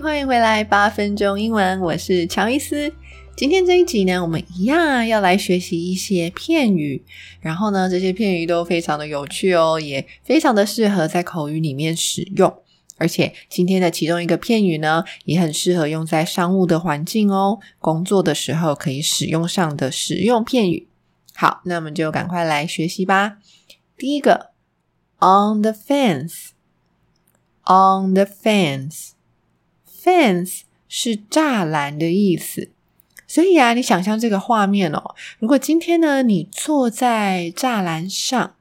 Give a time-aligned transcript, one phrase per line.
[0.00, 2.92] 欢迎回来，八分钟英文，我是乔伊斯。
[3.36, 7.04] 今天这一集呢，我们一样要来学习一些片语，
[7.40, 12.52] 然后呢，这些片语都非常的有趣哦，也非常的适合在口语里面使用。
[12.96, 20.88] 而且今天的其中一个片语呢，也很适合用在商务的环境哦，工作的时候可以使用上的实用片语。
[21.34, 23.38] 好，那我们就赶快来学习吧。
[23.96, 24.50] 第一个
[25.20, 26.42] ，on the fence，on
[28.12, 29.10] the fence。
[30.04, 32.68] Fence 是栅栏的意思，
[33.26, 35.14] 所以啊，你想象这个画面哦。
[35.38, 38.54] 如果今天呢，你坐在栅栏上，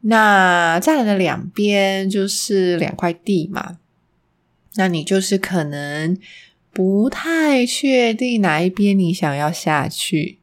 [0.00, 3.78] 那栅栏的两边就是两块地嘛，
[4.76, 6.16] 那你就是可能
[6.72, 10.38] 不太确定哪一边你想要下去。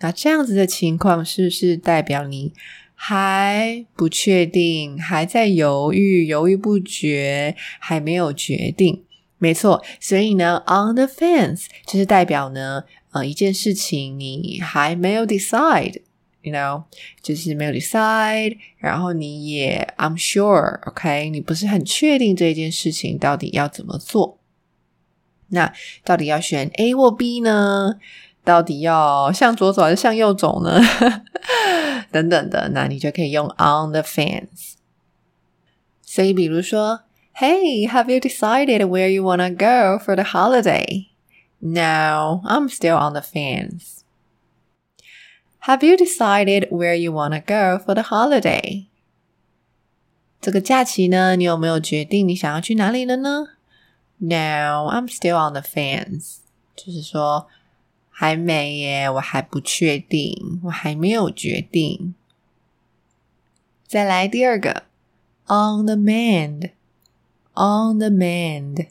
[0.00, 2.52] 那这样子的情况是不是代表你
[2.94, 9.04] 还不确定，还在犹豫，犹豫不决，还没有决定？
[9.42, 16.84] 没错，所以呢，on the fence 就是代表呢，呃，一件事情你还没有 decide，you know，
[17.20, 24.38] 就是没有 decide，然后你也 I'm sure，OK，你不是很确定这件事情到底要怎么做。
[25.48, 25.72] 那
[26.04, 27.96] 到底要选 A 或 B 呢？
[28.44, 30.80] 到底要向左走还是向右走呢？
[32.12, 34.74] 等等的，那你就可以用 on the fence。
[36.00, 37.00] 所以，比如说。
[37.33, 41.09] Hey, have you decided where you want to go for the holiday?
[41.61, 44.03] No, I'm still on the fence.
[45.61, 48.85] Have you decided where you want to go for the holiday?
[50.39, 53.47] 这个假期呢，你有没有决定你想要去哪里了呢？
[54.19, 56.37] No, I'm still on the fence。
[56.75, 57.47] 就是说
[58.09, 62.15] 还没耶，我还不确定，我还没有决定。
[63.85, 64.83] 再来第二个，
[65.47, 66.71] on the mend。
[67.54, 68.86] On the mend,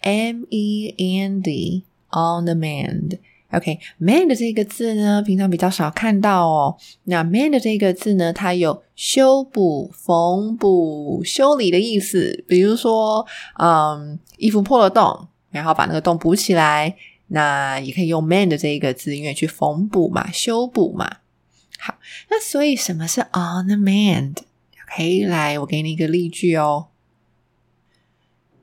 [0.00, 3.18] M E N D, on the mend.
[3.52, 6.76] OK，mend、这个字呢，平常比较少看到哦。
[7.04, 12.44] 那 mend 这个字呢，它有修补、缝补、修理的意思。
[12.48, 13.24] 比如说，
[13.58, 16.96] 嗯，衣服破了洞，然后把那个洞补起来，
[17.28, 21.18] 那也可以用 mend 这一个字，因为去缝补嘛、修补嘛。
[21.78, 21.94] 好，
[22.28, 26.88] 那所以什么是 on the mend？OK，来，我给你一个例句哦。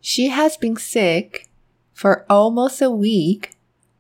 [0.03, 1.49] She has been sick
[1.93, 3.51] for almost a week,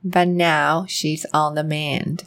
[0.02, 2.24] but now she's on the mend.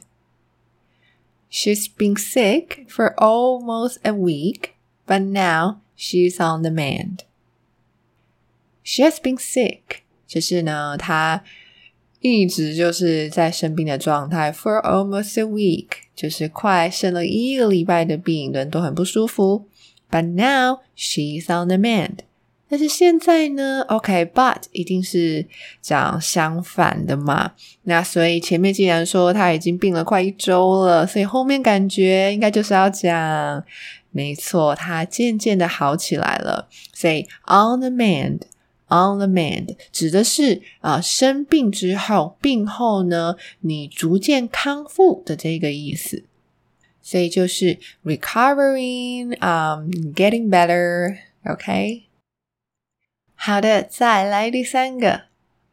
[1.50, 4.75] She's been sick for almost a week,
[5.06, 7.25] but now she's on the mend.
[8.84, 11.44] She has been sick，就是呢，她
[12.19, 19.68] 一直就是在生病的状态，for almost a week，就是快生了一个礼拜的病，人都很不舒服。
[20.09, 22.19] But now she's on the mend。
[22.69, 25.47] 但是现在呢？OK，but 一定是
[25.81, 27.53] 讲相反的嘛？
[27.82, 33.62] 那所以前面既然说他已经病了快一周了，所以后面感觉应该就是要讲，
[34.10, 36.69] 没错，他渐渐的好起来了。
[36.93, 46.25] 所以 on the mend，on the mend 指的是啊生病之后，病后呢你逐渐康复的这个意思。
[47.00, 52.06] 所以就是 recovering，嗯，getting better，OK。
[53.47, 55.21] 好的，再来第三个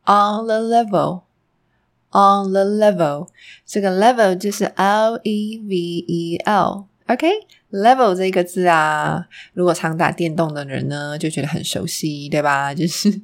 [0.05, 3.29] ，on the level，on the level，
[3.65, 12.71] 这个 level 就是 L E V E L，OK，level 这个字啊，如果常打电动的人呢，就觉得很熟悉，对吧？
[12.77, 13.19] 就是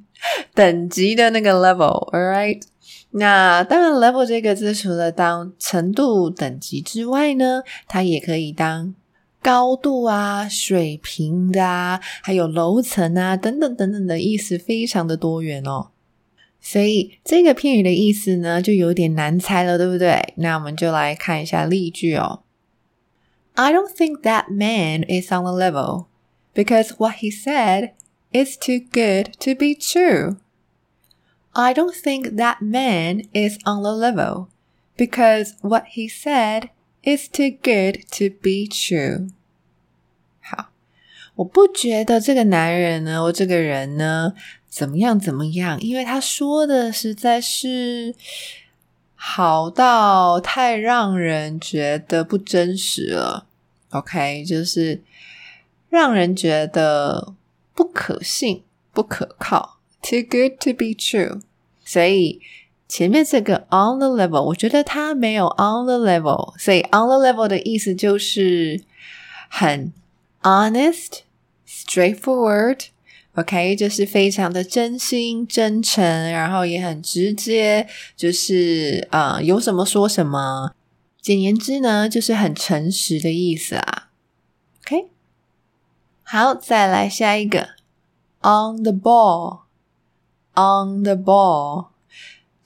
[0.55, 2.59] 等级的那个 level，All right。
[3.11, 8.95] 那当然，level 这个字除了当程度等级之外呢，它也可以当。
[9.42, 15.88] 高度啊，水平的啊，还有楼层啊，等等等等的意思，非常的多元哦。
[16.60, 20.32] 所以这个片语的意思呢，就有点难猜了，对不对？
[20.36, 22.40] 那我们就来看一下例句哦。
[23.52, 26.06] I don't think that man is on the level
[26.54, 27.92] because what he said
[28.32, 30.38] is too good to be true.
[31.52, 34.48] I don't think that man is on the level
[34.96, 36.70] because what he said
[37.03, 39.29] It's too good to be true.
[40.41, 40.71] 好
[41.35, 44.33] 我不觉得这个男人呢，我这个人呢，
[44.67, 48.13] 怎么样怎么样，因为他说的实在是
[49.15, 53.47] 好到太让人觉得不真实了。
[53.91, 55.01] OK，就是
[55.89, 57.33] 让人觉得
[57.73, 58.63] 不可信、
[58.93, 61.41] 不可靠，too good to be true。
[61.83, 62.39] 所以
[62.89, 68.83] 前面这个 on the level，我觉得它没有 on the level，所以 on the level 的意思就是
[69.47, 69.93] 很
[70.41, 71.19] honest。
[71.67, 80.71] straightforward，OK，就是非常的真心、真诚，然后也很直接，就是呃，有什么说什么。
[81.21, 84.09] 简言之呢，就是很诚实的意思啊。
[84.83, 85.09] OK，
[86.23, 87.69] 好，再来下一个
[88.41, 89.63] ，on the ball，on
[91.03, 91.88] the ball，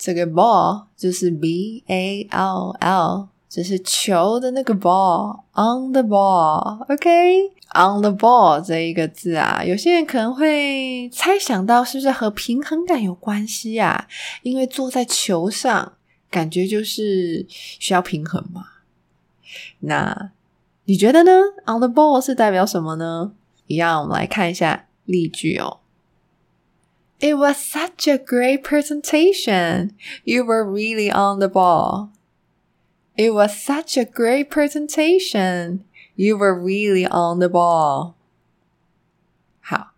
[0.04, 3.30] 这个 ball 就是 B A L L。
[3.48, 14.08] 就是球的那个 ball，on the ball，OK，on the ball 这一个字啊，有些人可能会猜想到是不是和平衡感有关系啊？
[14.42, 15.94] 因为坐在球上，
[16.32, 18.64] 感觉就是需要平衡嘛。
[19.82, 20.32] 那
[20.86, 21.32] 你觉得呢
[21.68, 23.34] ？on the ball 是代表什么呢？
[23.68, 25.82] 一样，我们来看一下例句哦。
[27.21, 29.91] It was such a great presentation.
[30.25, 32.11] You were really on the ball.
[33.17, 35.85] It was such a great presentation.
[36.15, 38.15] You were really on the ball.
[39.61, 39.95] 好，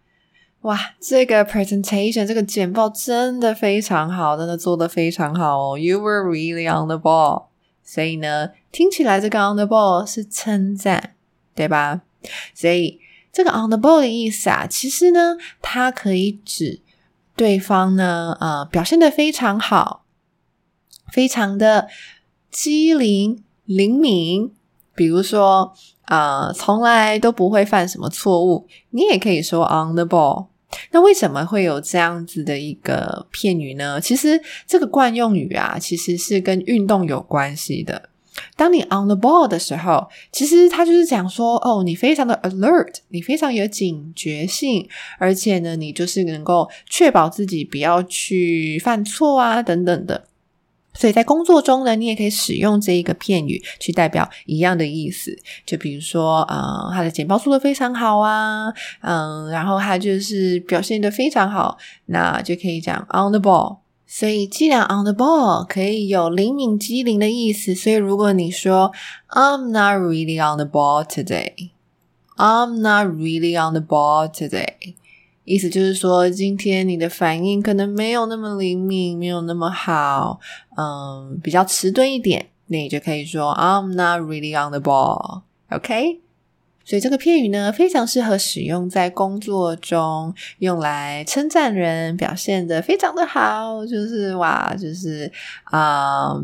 [0.63, 5.79] 哇，这个 presentation 这个简报真的非常好，真的做的非常好哦。
[5.79, 7.49] You were really on the ball。
[7.85, 11.15] 所以呢，听起来这个 on the ball 是称赞，
[11.55, 12.01] 对吧？
[12.55, 13.01] 所以
[13.33, 16.81] 这个 on the ball 的意思啊，其实呢，它可以指
[17.36, 20.06] 对方呢，呃，表现的非常好，
[21.12, 21.88] 非常的。
[22.52, 24.50] 机灵灵敏，
[24.96, 25.74] 比如说
[26.04, 28.66] 啊，从来都不会犯什么错误。
[28.92, 30.48] 你也可以说 on the ball。
[30.92, 34.00] 那为什么会有这样子的一个片语呢？
[34.00, 38.08] 其实这个惯用语啊，其实是跟运动有关系的。
[38.56, 44.88] 当你 on the ball 的时候，其实它就是讲说，哦，你非常的 alert，你非常有警觉性，
[45.18, 50.26] 而且呢，你就是能够确保自己不要去犯错啊，等等的。
[50.98, 55.38] 所以在工作中呢，你也可以使用这一个片语去代表一样的意思。
[55.66, 63.80] 就比如说，呃，他的简报做的非常好啊，嗯，然后他就是表现的非常好，那就可以讲 on the ball。
[64.08, 68.92] 所以既然 on the ball 可以有灵敏机灵的意思，所以如果你说
[69.30, 74.96] I'm not really on the ball today，I'm not really on the ball today。
[75.44, 80.40] 意思就是说，今天你的反应可能没有那么灵敏，没有那么好，
[80.76, 86.22] 嗯，比较迟钝一点，那你就可以说 I'm not really on the ball，OK？
[86.86, 95.32] 所以这个片语呢，非常适合使用在工作中，用来称赞人表现的非常的好，就是哇，就是
[95.64, 96.42] 啊，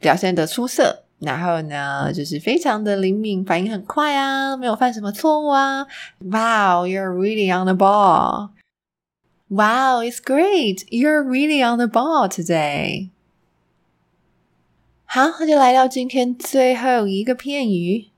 [0.00, 1.04] 表现的出色。
[1.20, 5.86] 然后呢，就是非常的灵敏，反应很快啊，没有犯什么错误啊。
[6.18, 8.48] Wow, you're really on the ball.
[9.48, 10.86] Wow, it's great.
[10.88, 13.10] You're really on the ball today.
[15.04, 18.09] 好，那就来到今天最后一个片语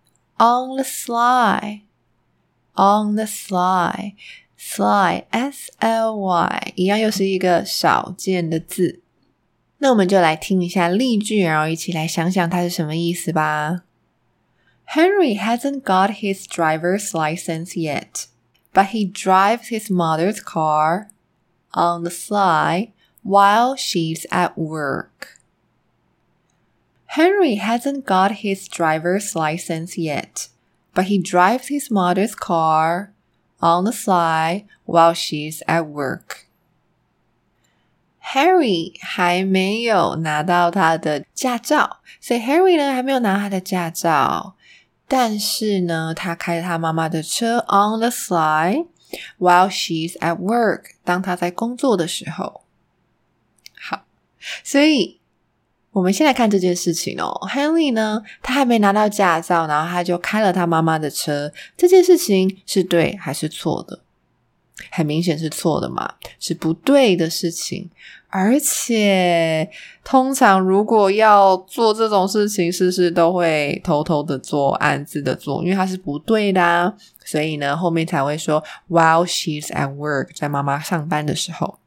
[0.41, 1.83] ，on the sly.
[2.79, 4.13] On the sly,
[4.55, 9.01] sly, s l y，一样又是一个少见的字。
[9.79, 13.81] 那我们就来听一下例句，然后一起来想想它是什么意思吧。
[14.93, 18.25] Henry hasn't got his driver's license yet,
[18.73, 21.07] but he drives his mother's car
[21.71, 22.91] on the sly
[23.23, 25.39] while she's at work.
[27.15, 30.49] Henry hasn't got his driver's license yet,
[30.93, 33.13] but he drives his mother's car
[33.59, 36.45] on the sly while she's at work.
[38.33, 44.55] Harry 还没有拿到他的驾照，所以 Harry 呢还没有拿他的驾照。
[45.07, 48.85] 但是呢，他开着他妈妈的车 on the sly
[49.39, 52.65] while she's at work，当他在工作的时候。
[53.73, 54.03] 好，
[54.65, 55.20] 所以
[55.92, 64.00] 我们先来看这件事情哦，Henry 呢，他还没拿到驾照，然后他就开了他妈妈的车，这件事情是对还是错的？
[64.90, 67.90] 很明显是错的嘛，是不对的事情。
[68.28, 69.68] 而且，
[70.02, 76.96] 通常如果要做这种事情，事事都会偷偷的做，暗自的做，因为它是不对的。
[77.24, 81.78] 所以呢，后面才会说 while she's at work，在妈妈上班的时候。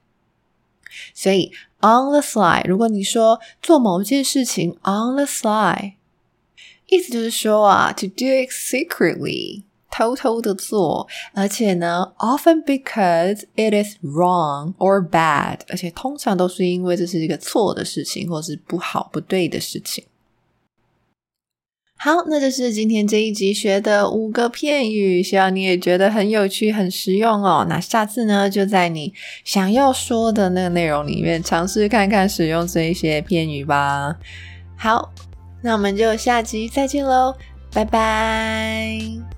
[1.13, 1.51] 所以
[1.84, 5.94] on the sly，如果你说做某件事情 on the sly，
[6.86, 9.64] 意思就是说啊，to do it secretly。
[9.92, 20.04] 偷偷的做，而且呢，often because it is wrong or bad，而且通常都是因为这是一个错的事情，或是不好、不对的事情。
[21.97, 27.65] 好，那就是今天这一集学的五个片语，希望你也觉得很有趣、很实用哦。
[27.67, 29.11] 那下次呢，就在你
[29.43, 34.15] 想要说的那个内容里面尝试看看使用这一些片语吧。
[34.77, 35.11] 好，
[35.63, 37.33] 那我们就下集再见喽，
[37.73, 39.34] 拜拜。